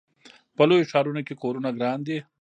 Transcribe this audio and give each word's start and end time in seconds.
په 0.55 0.63
لویو 0.69 0.89
ښارونو 0.91 1.21
کې 1.27 1.39
کورونه 1.41 1.69
ګران 1.79 1.99
دي. 2.07 2.17